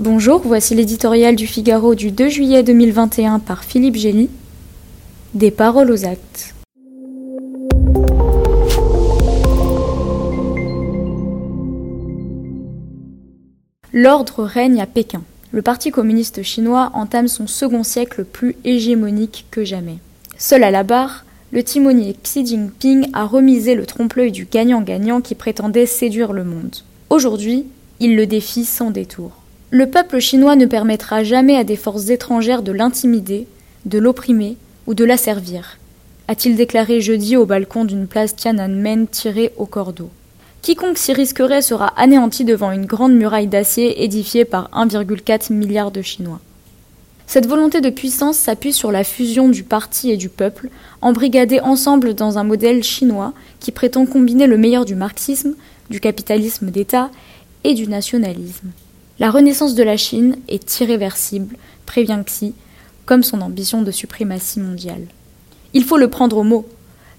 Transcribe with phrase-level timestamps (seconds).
[0.00, 4.30] Bonjour, voici l'éditorial du Figaro du 2 juillet 2021 par Philippe Gély.
[5.34, 6.54] Des paroles aux actes.
[13.92, 15.22] L'ordre règne à Pékin.
[15.52, 19.98] Le Parti communiste chinois entame son second siècle plus hégémonique que jamais.
[20.38, 25.34] Seul à la barre, le timonier Xi Jinping a remisé le trompe-l'œil du gagnant-gagnant qui
[25.34, 26.76] prétendait séduire le monde.
[27.10, 27.66] Aujourd'hui,
[27.98, 29.39] il le défie sans détour.
[29.72, 33.46] Le peuple chinois ne permettra jamais à des forces étrangères de l'intimider,
[33.86, 35.78] de l'opprimer ou de la servir,
[36.30, 40.10] a-t-il déclaré jeudi au balcon d'une place Tiananmen tirée au cordeau.
[40.62, 46.02] Quiconque s'y risquerait sera anéanti devant une grande muraille d'acier édifiée par 1,4 milliard de
[46.02, 46.38] Chinois.
[47.26, 50.68] Cette volonté de puissance s'appuie sur la fusion du parti et du peuple,
[51.00, 55.54] embrigadés ensemble dans un modèle chinois qui prétend combiner le meilleur du marxisme,
[55.90, 57.10] du capitalisme d'État
[57.64, 58.68] et du nationalisme.
[59.20, 62.54] La renaissance de la Chine est irréversible, prévient Xi,
[63.04, 65.04] comme son ambition de suprématie mondiale.
[65.74, 66.66] Il faut le prendre au mot,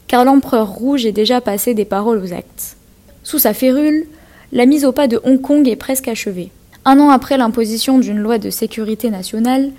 [0.07, 2.75] car l'empereur rouge est déjà passé des paroles aux actes.
[3.21, 4.07] Sous sa férule,
[4.51, 6.49] la mise au pas de Hong Kong est presque achevée.
[6.85, 9.71] Un an après l'imposition d'une loi de sécurité nationale,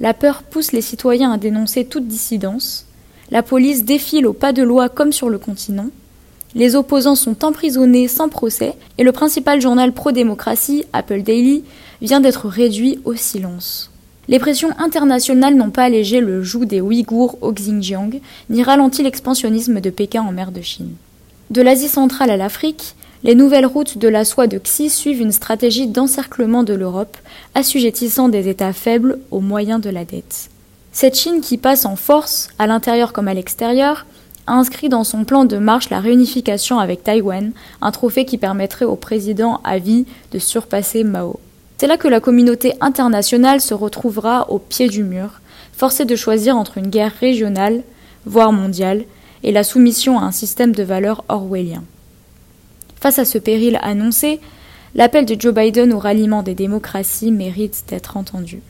[0.00, 2.84] la peur pousse les citoyens à dénoncer toute dissidence,
[3.30, 5.88] la police défile au pas de loi comme sur le continent,
[6.54, 11.64] les opposants sont emprisonnés sans procès et le principal journal pro-démocratie, Apple Daily,
[12.02, 13.90] vient d'être réduit au silence.
[14.28, 19.80] Les pressions internationales n'ont pas allégé le joug des Ouïghours au Xinjiang, ni ralenti l'expansionnisme
[19.80, 20.92] de Pékin en mer de Chine.
[21.50, 25.32] De l'Asie centrale à l'Afrique, les nouvelles routes de la soie de Xi suivent une
[25.32, 27.16] stratégie d'encerclement de l'Europe,
[27.54, 30.48] assujettissant des États faibles aux moyens de la dette.
[30.92, 34.06] Cette Chine qui passe en force, à l'intérieur comme à l'extérieur,
[34.46, 38.96] inscrit dans son plan de marche la réunification avec Taïwan, un trophée qui permettrait au
[38.96, 41.38] président à vie de surpasser Mao.
[41.78, 45.40] C'est là que la communauté internationale se retrouvera au pied du mur,
[45.72, 47.82] forcée de choisir entre une guerre régionale,
[48.26, 49.04] voire mondiale,
[49.42, 51.82] et la soumission à un système de valeurs orwellien.
[53.00, 54.40] Face à ce péril annoncé,
[54.94, 58.60] l'appel de Joe Biden au ralliement des démocraties mérite d'être entendu.